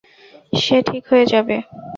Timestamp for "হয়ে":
1.11-1.25